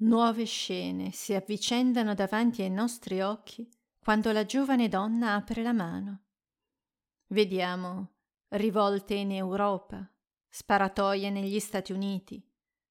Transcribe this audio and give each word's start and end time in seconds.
Nuove 0.00 0.44
scene 0.44 1.10
si 1.10 1.34
avvicendano 1.34 2.14
davanti 2.14 2.62
ai 2.62 2.70
nostri 2.70 3.20
occhi 3.20 3.68
quando 3.98 4.30
la 4.30 4.44
giovane 4.44 4.88
donna 4.88 5.34
apre 5.34 5.60
la 5.62 5.72
mano. 5.72 6.26
Vediamo 7.26 8.12
rivolte 8.50 9.14
in 9.14 9.32
Europa, 9.32 10.08
sparatoie 10.48 11.30
negli 11.30 11.58
Stati 11.58 11.92
Uniti, 11.92 12.40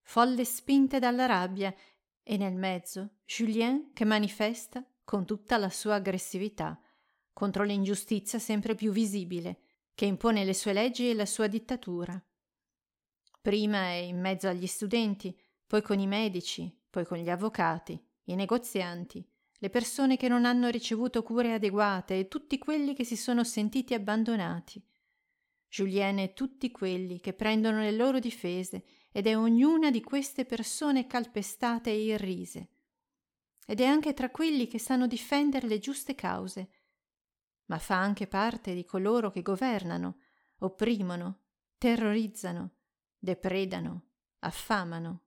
folle 0.00 0.46
spinte 0.46 0.98
dalla 0.98 1.26
rabbia 1.26 1.74
e 2.22 2.36
nel 2.38 2.54
mezzo 2.54 3.16
Julien 3.26 3.92
che 3.92 4.06
manifesta 4.06 4.82
con 5.04 5.26
tutta 5.26 5.58
la 5.58 5.68
sua 5.68 5.96
aggressività 5.96 6.80
contro 7.34 7.64
l'ingiustizia 7.64 8.38
sempre 8.38 8.74
più 8.74 8.92
visibile 8.92 9.60
che 9.94 10.06
impone 10.06 10.42
le 10.42 10.54
sue 10.54 10.72
leggi 10.72 11.10
e 11.10 11.14
la 11.14 11.26
sua 11.26 11.48
dittatura. 11.48 12.18
Prima 13.42 13.88
è 13.88 13.96
in 13.96 14.18
mezzo 14.18 14.48
agli 14.48 14.66
studenti, 14.66 15.38
poi 15.66 15.82
con 15.82 16.00
i 16.00 16.06
medici, 16.06 16.74
poi 16.94 17.04
con 17.04 17.18
gli 17.18 17.28
avvocati, 17.28 18.00
i 18.26 18.36
negozianti, 18.36 19.28
le 19.58 19.68
persone 19.68 20.16
che 20.16 20.28
non 20.28 20.44
hanno 20.44 20.68
ricevuto 20.68 21.24
cure 21.24 21.52
adeguate 21.52 22.16
e 22.16 22.28
tutti 22.28 22.56
quelli 22.56 22.94
che 22.94 23.02
si 23.02 23.16
sono 23.16 23.42
sentiti 23.42 23.94
abbandonati. 23.94 24.80
Julienne 25.68 26.22
e 26.22 26.32
tutti 26.34 26.70
quelli 26.70 27.18
che 27.18 27.32
prendono 27.32 27.80
le 27.80 27.90
loro 27.90 28.20
difese 28.20 28.84
ed 29.10 29.26
è 29.26 29.36
ognuna 29.36 29.90
di 29.90 30.02
queste 30.02 30.44
persone 30.44 31.08
calpestate 31.08 31.90
e 31.90 32.00
irrise. 32.00 32.68
Ed 33.66 33.80
è 33.80 33.86
anche 33.86 34.14
tra 34.14 34.30
quelli 34.30 34.68
che 34.68 34.78
sanno 34.78 35.08
difendere 35.08 35.66
le 35.66 35.80
giuste 35.80 36.14
cause, 36.14 36.70
ma 37.64 37.78
fa 37.78 37.96
anche 37.96 38.28
parte 38.28 38.72
di 38.72 38.84
coloro 38.84 39.32
che 39.32 39.42
governano, 39.42 40.18
opprimono, 40.58 41.40
terrorizzano, 41.76 42.76
depredano, 43.18 44.10
affamano. 44.38 45.23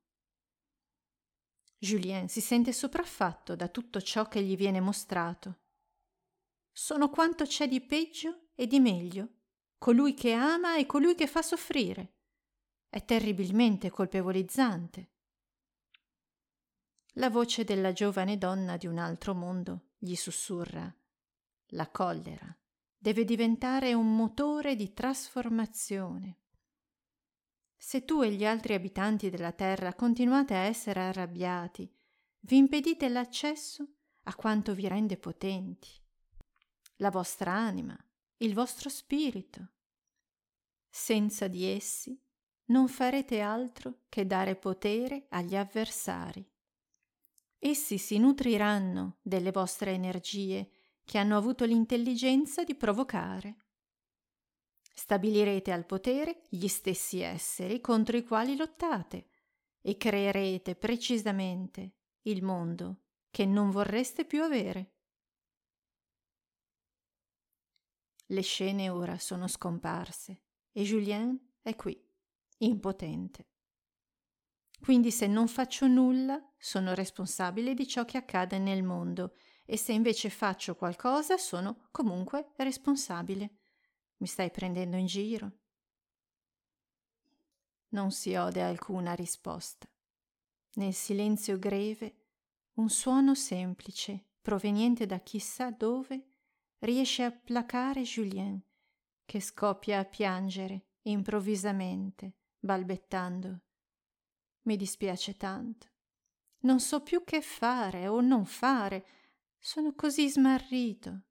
Julien 1.78 2.28
si 2.28 2.42
sente 2.42 2.74
sopraffatto 2.74 3.56
da 3.56 3.68
tutto 3.68 4.02
ciò 4.02 4.28
che 4.28 4.42
gli 4.42 4.56
viene 4.56 4.80
mostrato. 4.80 5.60
Sono 6.72 7.10
quanto 7.10 7.46
c'è 7.46 7.68
di 7.68 7.82
peggio 7.82 8.50
e 8.56 8.68
di 8.68 8.80
meglio, 8.80 9.30
colui 9.78 10.14
che 10.14 10.34
ama 10.34 10.78
e 10.78 10.86
colui 10.86 11.16
che 11.16 11.28
fa 11.28 11.42
soffrire. 11.42 12.16
È 12.90 13.04
terribilmente 13.06 13.90
colpevolizzante. 13.90 15.12
La 17.14 17.30
voce 17.30 17.64
della 17.64 17.94
giovane 17.94 18.38
donna 18.38 18.78
di 18.78 18.88
un 18.88 18.98
altro 18.98 19.34
mondo 19.34 19.90
gli 19.98 20.16
sussurra 20.16 20.94
la 21.72 21.90
collera 21.90 22.56
deve 22.98 23.26
diventare 23.26 23.94
un 23.94 24.16
motore 24.16 24.76
di 24.76 24.94
trasformazione. 24.94 26.38
Se 27.78 28.04
tu 28.04 28.22
e 28.22 28.32
gli 28.32 28.46
altri 28.46 28.74
abitanti 28.74 29.30
della 29.30 29.52
terra 29.52 29.94
continuate 29.94 30.56
a 30.56 30.66
essere 30.66 31.00
arrabbiati, 31.02 31.90
vi 32.42 32.58
impedite 32.58 33.08
l'accesso 33.08 33.88
a 34.24 34.36
quanto 34.36 34.74
vi 34.74 34.88
rende 34.88 35.18
potenti, 35.18 35.90
la 36.98 37.12
vostra 37.12 37.54
anima, 37.54 37.98
il 38.38 38.54
vostro 38.54 38.90
spirito. 38.90 39.74
Senza 40.90 41.48
di 41.48 41.66
essi 41.66 42.20
non 42.66 42.88
farete 42.88 43.40
altro 43.40 44.00
che 44.10 44.26
dare 44.26 44.56
potere 44.56 45.28
agli 45.30 45.56
avversari. 45.56 46.46
Essi 47.60 47.98
si 47.98 48.18
nutriranno 48.18 49.18
delle 49.22 49.52
vostre 49.52 49.92
energie 49.92 50.72
che 51.06 51.18
hanno 51.18 51.38
avuto 51.38 51.66
l'intelligenza 51.66 52.64
di 52.64 52.76
provocare. 52.76 53.67
Stabilirete 55.00 55.72
al 55.72 55.86
potere 55.86 56.42
gli 56.50 56.68
stessi 56.68 57.20
esseri 57.20 57.80
contro 57.82 58.18
i 58.18 58.24
quali 58.24 58.58
lottate 58.58 59.28
e 59.80 59.96
creerete 59.96 60.76
precisamente 60.76 61.98
il 62.24 62.44
mondo 62.44 63.04
che 63.30 63.46
non 63.46 63.70
vorreste 63.70 64.26
più 64.26 64.42
avere. 64.42 64.96
Le 68.26 68.42
scene 68.42 68.90
ora 68.90 69.20
sono 69.20 69.48
scomparse 69.48 70.42
e 70.72 70.82
Julien 70.82 71.54
è 71.62 71.76
qui, 71.76 71.96
impotente. 72.58 73.50
Quindi 74.82 75.12
se 75.12 75.28
non 75.28 75.48
faccio 75.48 75.86
nulla, 75.86 76.44
sono 76.58 76.96
responsabile 76.96 77.76
di 77.76 77.88
ciò 77.88 78.04
che 78.04 78.18
accade 78.18 78.58
nel 78.58 78.82
mondo 78.82 79.36
e 79.64 79.78
se 79.78 79.94
invece 79.94 80.32
faccio 80.32 80.76
qualcosa, 80.76 81.38
sono 81.38 81.88
comunque 81.92 82.54
responsabile. 82.56 83.60
Mi 84.18 84.28
stai 84.28 84.50
prendendo 84.52 84.98
in 84.98 85.06
giro? 85.06 85.52
Non 87.90 88.12
si 88.12 88.36
ode 88.36 88.62
alcuna 88.62 89.14
risposta. 89.14 89.88
Nel 90.74 90.94
silenzio 90.94 91.58
greve, 91.58 92.16
un 92.74 92.90
suono 92.90 93.36
semplice, 93.36 94.26
proveniente 94.42 95.06
da 95.06 95.20
chissà 95.20 95.72
dove, 95.72 96.26
riesce 96.80 97.24
a 97.24 97.32
placare 97.32 98.02
Julien, 98.02 98.62
che 99.26 99.40
scoppia 99.40 100.00
a 100.00 100.06
piangere 100.06 100.88
improvvisamente, 101.04 102.34
balbettando. 102.60 103.62
Mi 104.64 104.76
dispiace 104.76 105.38
tanto. 105.38 105.88
Non 106.60 106.80
so 106.80 107.02
più 107.02 107.24
che 107.24 107.42
fare 107.42 108.08
o 108.08 108.20
non 108.20 108.46
fare. 108.46 109.06
Sono 109.58 109.94
così 109.94 110.30
smarrito. 110.30 111.27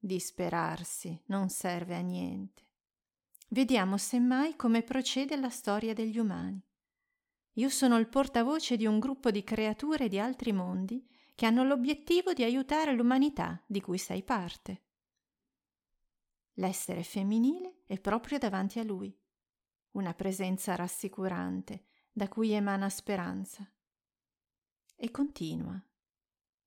Disperarsi 0.00 1.20
non 1.26 1.48
serve 1.48 1.96
a 1.96 2.00
niente. 2.00 2.66
Vediamo 3.48 3.96
semmai 3.96 4.54
come 4.54 4.82
procede 4.82 5.36
la 5.36 5.50
storia 5.50 5.92
degli 5.92 6.18
umani. 6.18 6.62
Io 7.54 7.68
sono 7.68 7.98
il 7.98 8.06
portavoce 8.06 8.76
di 8.76 8.86
un 8.86 9.00
gruppo 9.00 9.32
di 9.32 9.42
creature 9.42 10.06
di 10.06 10.20
altri 10.20 10.52
mondi 10.52 11.04
che 11.34 11.46
hanno 11.46 11.64
l'obiettivo 11.64 12.32
di 12.32 12.44
aiutare 12.44 12.92
l'umanità 12.92 13.60
di 13.66 13.80
cui 13.80 13.98
sei 13.98 14.22
parte. 14.22 14.84
L'essere 16.54 17.02
femminile 17.02 17.82
è 17.84 17.98
proprio 17.98 18.38
davanti 18.38 18.78
a 18.78 18.84
lui, 18.84 19.12
una 19.92 20.14
presenza 20.14 20.76
rassicurante 20.76 21.86
da 22.12 22.28
cui 22.28 22.52
emana 22.52 22.88
speranza. 22.88 23.68
E 24.94 25.10
continua. 25.10 25.80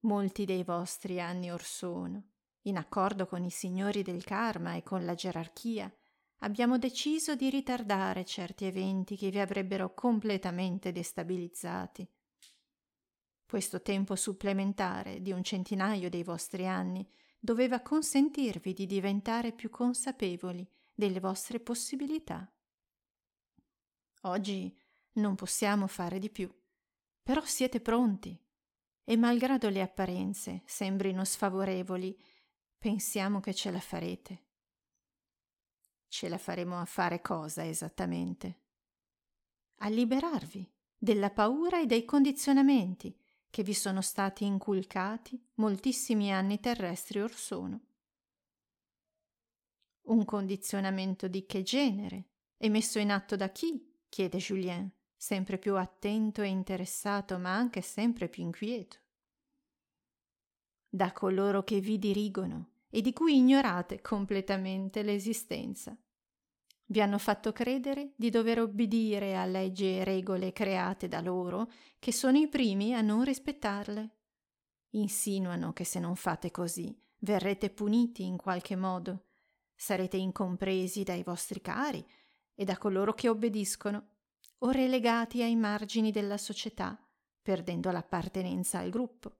Molti 0.02 0.44
dei 0.44 0.64
vostri 0.64 1.22
anni 1.22 1.52
or 1.52 1.64
sono 1.64 2.31
in 2.64 2.78
accordo 2.78 3.26
con 3.26 3.44
i 3.44 3.50
signori 3.50 4.04
del 4.04 4.24
karma 4.24 4.76
e 4.76 4.84
con 4.84 5.06
la 5.06 5.16
gerarchia, 5.16 5.92
abbiamo 6.40 6.78
deciso 6.78 7.36
di 7.36 7.50
ritardare 7.50 8.26
certi 8.26 8.66
eventi 8.66 9.16
che 9.16 9.30
vi 9.30 9.40
avrebbero 9.40 9.94
completamente 9.94 10.92
destabilizzati. 10.92 12.08
Questo 13.46 13.82
tempo 13.82 14.16
supplementare 14.16 15.22
di 15.22 15.32
un 15.32 15.44
centinaio 15.44 16.10
dei 16.10 16.24
vostri 16.24 16.68
anni 16.68 17.08
doveva 17.40 17.82
consentirvi 17.82 18.74
di 18.74 18.86
diventare 18.86 19.52
più 19.52 19.70
consapevoli 19.70 20.68
delle 20.94 21.20
vostre 21.20 21.60
possibilità. 21.60 22.50
Oggi 24.22 24.78
non 25.14 25.36
possiamo 25.36 25.88
fare 25.88 26.20
di 26.20 26.30
più, 26.30 26.50
però 27.24 27.44
siete 27.44 27.82
pronti 27.82 28.40
e 29.04 29.18
malgrado 29.18 29.70
le 29.70 29.82
apparenze 29.82 30.62
sembrino 30.66 31.26
sfavorevoli 31.26 32.18
Pensiamo 32.82 33.42
che 33.42 33.54
ce 33.54 33.70
la 33.70 33.80
farete. 33.80 34.46
Ce 36.08 36.28
la 36.28 36.40
faremo 36.40 36.80
a 36.80 36.86
fare 36.86 37.22
cosa 37.22 37.64
esattamente? 37.64 38.62
A 39.82 39.88
liberarvi 39.88 40.68
della 40.98 41.30
paura 41.30 41.80
e 41.80 41.86
dei 41.86 42.06
condizionamenti 42.06 43.16
che 43.52 43.62
vi 43.62 43.76
sono 43.76 44.02
stati 44.02 44.46
inculcati 44.46 45.40
moltissimi 45.58 46.34
anni 46.34 46.60
terrestri 46.60 47.22
or 47.22 47.32
sono. 47.32 47.82
Un 50.08 50.26
condizionamento 50.26 51.28
di 51.28 51.46
che 51.46 51.62
genere? 51.62 52.30
E 52.58 52.68
messo 52.68 52.98
in 52.98 53.12
atto 53.12 53.36
da 53.36 53.52
chi? 53.52 53.96
chiede 54.10 54.40
Julien, 54.40 54.92
sempre 55.16 55.60
più 55.60 55.78
attento 55.78 56.42
e 56.42 56.48
interessato, 56.48 57.38
ma 57.38 57.54
anche 57.54 57.82
sempre 57.82 58.28
più 58.28 58.42
inquieto. 58.42 58.98
Da 60.90 61.14
coloro 61.14 61.64
che 61.64 61.80
vi 61.80 61.98
dirigono, 61.98 62.71
e 62.92 63.02
di 63.02 63.14
cui 63.14 63.38
ignorate 63.38 64.02
completamente 64.02 65.02
l'esistenza. 65.02 65.98
Vi 66.86 67.02
hanno 67.02 67.18
fatto 67.18 67.54
credere 67.54 68.12
di 68.18 68.30
dover 68.30 68.60
obbedire 68.60 69.38
a 69.38 69.46
leggi 69.46 69.86
e 69.86 70.04
regole 70.04 70.52
create 70.52 71.08
da 71.08 71.22
loro, 71.22 71.72
che 71.98 72.12
sono 72.12 72.38
i 72.38 72.50
primi 72.50 72.94
a 72.94 73.00
non 73.00 73.24
rispettarle. 73.24 74.18
Insinuano 74.90 75.72
che 75.72 75.86
se 75.86 76.00
non 76.00 76.18
fate 76.18 76.52
così 76.52 76.94
verrete 77.20 77.70
puniti 77.70 78.26
in 78.26 78.36
qualche 78.36 78.76
modo, 78.76 79.28
sarete 79.74 80.18
incompresi 80.18 81.04
dai 81.04 81.24
vostri 81.24 81.62
cari 81.62 82.06
e 82.54 82.66
da 82.66 82.78
coloro 82.78 83.14
che 83.14 83.30
obbediscono, 83.30 84.08
o 84.64 84.70
relegati 84.70 85.42
ai 85.42 85.56
margini 85.56 86.12
della 86.12 86.38
società, 86.38 87.00
perdendo 87.42 87.90
l'appartenenza 87.90 88.80
al 88.80 88.90
gruppo. 88.90 89.38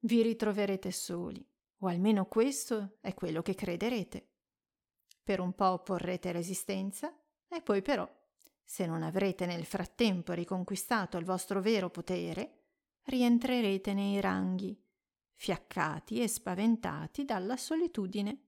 Vi 0.00 0.22
ritroverete 0.22 0.90
soli, 0.90 1.46
o 1.78 1.86
almeno 1.88 2.26
questo 2.26 2.98
è 3.00 3.14
quello 3.14 3.42
che 3.42 3.54
crederete. 3.54 4.28
Per 5.22 5.40
un 5.40 5.54
po' 5.54 5.82
porrete 5.82 6.32
resistenza 6.32 7.14
e 7.48 7.60
poi 7.62 7.82
però 7.82 8.08
se 8.68 8.84
non 8.84 9.04
avrete 9.04 9.46
nel 9.46 9.64
frattempo 9.64 10.32
riconquistato 10.32 11.18
il 11.18 11.24
vostro 11.24 11.60
vero 11.60 11.88
potere, 11.88 12.64
rientrerete 13.04 13.94
nei 13.94 14.20
ranghi, 14.20 14.76
fiaccati 15.34 16.20
e 16.20 16.26
spaventati 16.26 17.24
dalla 17.24 17.56
solitudine. 17.56 18.46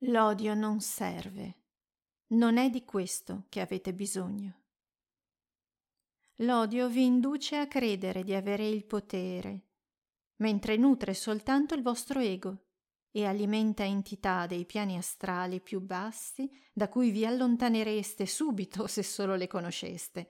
L'odio 0.00 0.54
non 0.54 0.80
serve. 0.80 1.62
Non 2.28 2.56
è 2.56 2.70
di 2.70 2.84
questo 2.84 3.46
che 3.48 3.60
avete 3.60 3.92
bisogno. 3.92 4.62
L'odio 6.40 6.88
vi 6.88 7.04
induce 7.04 7.56
a 7.56 7.66
credere 7.66 8.22
di 8.22 8.34
avere 8.34 8.68
il 8.68 8.84
potere, 8.84 9.62
mentre 10.36 10.76
nutre 10.76 11.14
soltanto 11.14 11.74
il 11.74 11.82
vostro 11.82 12.20
ego 12.20 12.66
e 13.10 13.24
alimenta 13.24 13.84
entità 13.84 14.46
dei 14.46 14.66
piani 14.66 14.96
astrali 14.96 15.60
più 15.60 15.80
bassi 15.80 16.50
da 16.72 16.88
cui 16.88 17.10
vi 17.10 17.24
allontanereste 17.24 18.26
subito 18.26 18.86
se 18.86 19.02
solo 19.02 19.36
le 19.36 19.46
conosceste. 19.46 20.28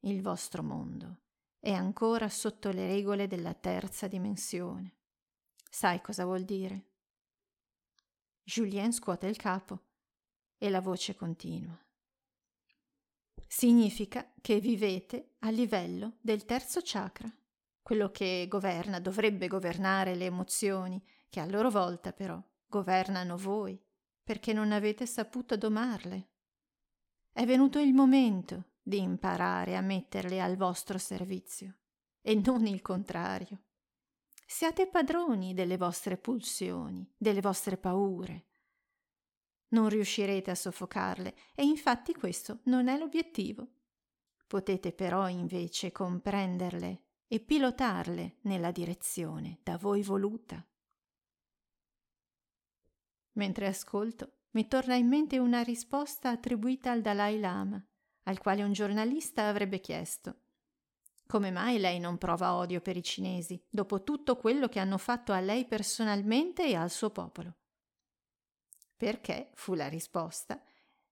Il 0.00 0.22
vostro 0.22 0.62
mondo 0.62 1.22
è 1.58 1.72
ancora 1.72 2.28
sotto 2.28 2.70
le 2.70 2.86
regole 2.86 3.26
della 3.26 3.54
terza 3.54 4.06
dimensione. 4.06 4.98
Sai 5.68 6.00
cosa 6.00 6.24
vuol 6.24 6.44
dire? 6.44 6.90
Julien 8.44 8.92
scuote 8.92 9.26
il 9.26 9.36
capo 9.36 9.80
e 10.58 10.70
la 10.70 10.80
voce 10.80 11.14
continua. 11.16 11.76
Significa 13.46 14.32
che 14.40 14.60
vivete 14.60 15.34
a 15.40 15.50
livello 15.50 16.18
del 16.20 16.44
terzo 16.44 16.80
chakra, 16.82 17.32
quello 17.82 18.10
che 18.10 18.46
governa, 18.48 19.00
dovrebbe 19.00 19.48
governare 19.48 20.14
le 20.14 20.26
emozioni, 20.26 21.02
che 21.28 21.40
a 21.40 21.46
loro 21.46 21.70
volta 21.70 22.12
però 22.12 22.42
governano 22.66 23.36
voi, 23.36 23.78
perché 24.22 24.52
non 24.52 24.72
avete 24.72 25.04
saputo 25.06 25.56
domarle. 25.56 26.30
È 27.32 27.44
venuto 27.44 27.78
il 27.78 27.92
momento 27.92 28.72
di 28.80 29.00
imparare 29.00 29.76
a 29.76 29.80
metterle 29.80 30.40
al 30.40 30.56
vostro 30.56 30.98
servizio, 30.98 31.78
e 32.20 32.34
non 32.34 32.66
il 32.66 32.80
contrario. 32.82 33.64
Siate 34.46 34.86
padroni 34.86 35.54
delle 35.54 35.76
vostre 35.76 36.16
pulsioni, 36.16 37.10
delle 37.16 37.40
vostre 37.40 37.76
paure. 37.76 38.46
Non 39.68 39.88
riuscirete 39.88 40.50
a 40.50 40.54
soffocarle 40.54 41.34
e 41.54 41.64
infatti 41.64 42.12
questo 42.12 42.60
non 42.64 42.88
è 42.88 42.98
l'obiettivo. 42.98 43.66
Potete 44.46 44.92
però 44.92 45.28
invece 45.28 45.90
comprenderle 45.90 47.11
e 47.32 47.40
pilotarle 47.40 48.40
nella 48.42 48.70
direzione 48.70 49.60
da 49.62 49.78
voi 49.78 50.02
voluta. 50.02 50.62
Mentre 53.32 53.66
ascolto, 53.68 54.40
mi 54.50 54.68
torna 54.68 54.96
in 54.96 55.08
mente 55.08 55.38
una 55.38 55.62
risposta 55.62 56.28
attribuita 56.28 56.90
al 56.90 57.00
Dalai 57.00 57.40
Lama, 57.40 57.82
al 58.24 58.38
quale 58.38 58.62
un 58.62 58.74
giornalista 58.74 59.48
avrebbe 59.48 59.80
chiesto 59.80 60.40
come 61.32 61.50
mai 61.50 61.78
lei 61.78 61.98
non 61.98 62.18
prova 62.18 62.56
odio 62.56 62.82
per 62.82 62.98
i 62.98 63.02
cinesi, 63.02 63.58
dopo 63.70 64.02
tutto 64.02 64.36
quello 64.36 64.68
che 64.68 64.78
hanno 64.78 64.98
fatto 64.98 65.32
a 65.32 65.40
lei 65.40 65.64
personalmente 65.64 66.66
e 66.66 66.74
al 66.74 66.90
suo 66.90 67.08
popolo? 67.08 67.54
Perché, 68.94 69.50
fu 69.54 69.72
la 69.72 69.88
risposta, 69.88 70.62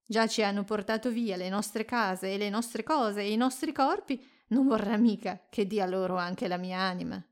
già 0.04 0.26
ci 0.26 0.42
hanno 0.42 0.64
portato 0.64 1.08
via 1.08 1.36
le 1.36 1.48
nostre 1.48 1.86
case 1.86 2.34
e 2.34 2.36
le 2.36 2.50
nostre 2.50 2.82
cose 2.82 3.22
e 3.22 3.32
i 3.32 3.36
nostri 3.36 3.72
corpi, 3.72 4.22
non 4.50 4.66
vorrà 4.66 4.96
mica 4.96 5.40
che 5.48 5.66
dia 5.66 5.86
loro 5.86 6.16
anche 6.16 6.48
la 6.48 6.56
mia 6.56 6.78
anima. 6.78 7.22